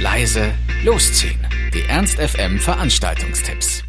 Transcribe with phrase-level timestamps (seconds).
[0.00, 0.52] leise,
[0.84, 1.40] losziehen.
[1.74, 3.82] Die Ernst FM Veranstaltungstipps.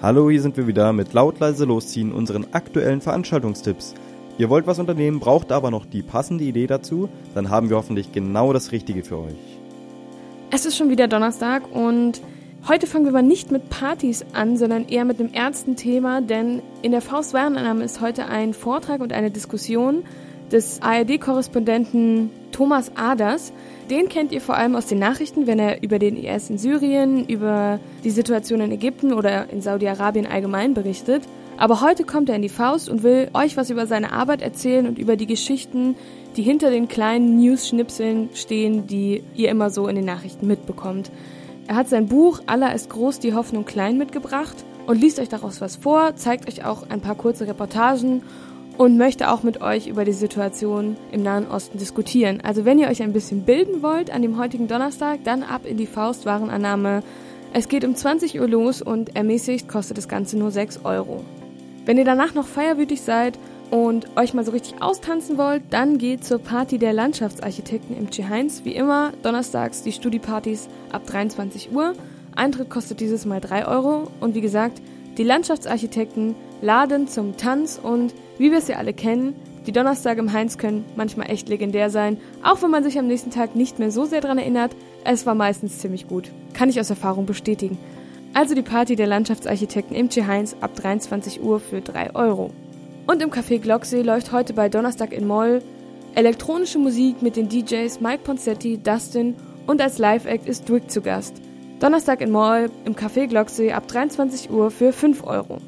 [0.00, 3.94] Hallo, hier sind wir wieder mit laut leise losziehen unseren aktuellen Veranstaltungstipps.
[4.38, 8.12] Ihr wollt was unternehmen, braucht aber noch die passende Idee dazu, dann haben wir hoffentlich
[8.12, 9.58] genau das Richtige für euch.
[10.50, 12.22] Es ist schon wieder Donnerstag und
[12.66, 16.62] heute fangen wir aber nicht mit Partys an, sondern eher mit einem ernsten Thema, denn
[16.80, 20.04] in der Faust Warenannahme ist heute ein Vortrag und eine Diskussion
[20.52, 23.52] des ARD-Korrespondenten Thomas Aders.
[23.90, 27.26] Den kennt ihr vor allem aus den Nachrichten, wenn er über den IS in Syrien,
[27.26, 31.22] über die Situation in Ägypten oder in Saudi-Arabien allgemein berichtet.
[31.56, 34.86] Aber heute kommt er in die Faust und will euch was über seine Arbeit erzählen
[34.86, 35.96] und über die Geschichten,
[36.36, 41.10] die hinter den kleinen News-Schnipseln stehen, die ihr immer so in den Nachrichten mitbekommt.
[41.66, 45.60] Er hat sein Buch Allah ist groß, die Hoffnung klein mitgebracht und liest euch daraus
[45.60, 48.22] was vor, zeigt euch auch ein paar kurze Reportagen
[48.78, 52.40] und möchte auch mit euch über die Situation im Nahen Osten diskutieren.
[52.40, 55.76] Also wenn ihr euch ein bisschen bilden wollt an dem heutigen Donnerstag, dann ab in
[55.76, 57.02] die Faustwarenannahme.
[57.52, 61.24] Es geht um 20 Uhr los und ermäßigt kostet das Ganze nur 6 Euro.
[61.86, 63.36] Wenn ihr danach noch feierwütig seid
[63.70, 68.62] und euch mal so richtig austanzen wollt, dann geht zur Party der Landschaftsarchitekten im Heinz.
[68.64, 71.94] Wie immer, donnerstags die Studiepartys ab 23 Uhr.
[72.36, 74.80] Eintritt kostet dieses Mal 3 Euro und wie gesagt,
[75.18, 79.34] die Landschaftsarchitekten laden zum Tanz und wie wir es ja alle kennen,
[79.66, 83.30] die Donnerstage im Heinz können manchmal echt legendär sein, auch wenn man sich am nächsten
[83.30, 84.74] Tag nicht mehr so sehr daran erinnert.
[85.04, 86.30] Es war meistens ziemlich gut.
[86.54, 87.76] Kann ich aus Erfahrung bestätigen.
[88.32, 92.50] Also die Party der Landschaftsarchitekten im Heinz ab 23 Uhr für 3 Euro.
[93.06, 95.62] Und im Café Glocksee läuft heute bei Donnerstag in Moll
[96.14, 101.40] elektronische Musik mit den DJs Mike Ponsetti, Dustin und als Live-Act ist Dwick zu Gast.
[101.80, 105.58] Donnerstag in Moll im Café Glocksee ab 23 Uhr für 5 Euro.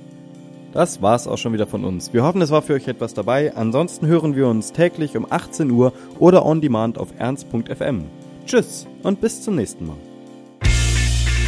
[0.73, 2.13] Das war's auch schon wieder von uns.
[2.13, 3.55] Wir hoffen, es war für euch etwas dabei.
[3.57, 8.05] Ansonsten hören wir uns täglich um 18 Uhr oder on demand auf ernst.fm.
[8.47, 9.97] Tschüss und bis zum nächsten Mal.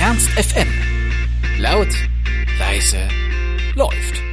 [0.00, 0.68] Ernst FM.
[1.60, 1.88] Laut,
[2.58, 2.98] leise,
[3.76, 4.31] läuft.